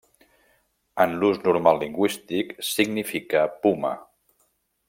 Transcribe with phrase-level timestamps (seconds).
[1.03, 3.97] En l'ús normal lingüístic significa puma.